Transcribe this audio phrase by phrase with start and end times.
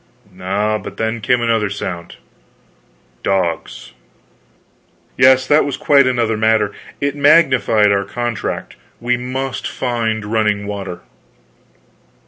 [0.41, 2.15] Ah, but then came another sound
[3.21, 3.91] dogs!
[5.15, 6.71] Yes, that was quite another matter.
[6.99, 11.01] It magnified our contract we must find running water.